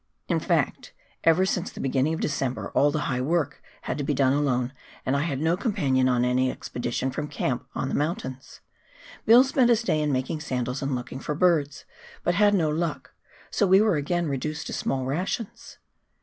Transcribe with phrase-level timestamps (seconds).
[0.27, 4.15] In fact, ever since the beginning of December all the high work had to be
[4.15, 4.73] done alone,
[5.05, 8.61] and I had no companion on any expedition from camp on the mountains.
[9.27, 11.85] Bill spent this day in making sandals and looking for birds,
[12.23, 13.13] but had no luck,
[13.51, 15.77] so we were again reduced to small rations.